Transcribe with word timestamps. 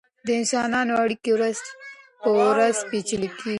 د 0.27 0.27
انسانانو 0.39 0.93
اړیکې 1.03 1.31
ورځ 1.33 1.57
په 2.21 2.29
ورځ 2.39 2.75
پیچلې 2.89 3.29
کیږي. 3.37 3.49